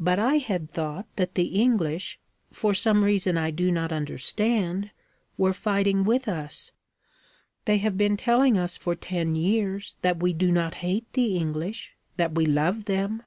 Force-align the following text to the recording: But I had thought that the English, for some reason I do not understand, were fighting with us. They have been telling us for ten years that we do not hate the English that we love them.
But 0.00 0.18
I 0.18 0.38
had 0.38 0.68
thought 0.68 1.06
that 1.14 1.36
the 1.36 1.62
English, 1.62 2.18
for 2.50 2.74
some 2.74 3.04
reason 3.04 3.38
I 3.38 3.52
do 3.52 3.70
not 3.70 3.92
understand, 3.92 4.90
were 5.38 5.52
fighting 5.52 6.02
with 6.02 6.26
us. 6.26 6.72
They 7.64 7.78
have 7.78 7.96
been 7.96 8.16
telling 8.16 8.58
us 8.58 8.76
for 8.76 8.96
ten 8.96 9.36
years 9.36 9.96
that 10.02 10.20
we 10.20 10.32
do 10.32 10.50
not 10.50 10.74
hate 10.82 11.06
the 11.12 11.36
English 11.36 11.94
that 12.16 12.34
we 12.34 12.46
love 12.46 12.86
them. 12.86 13.22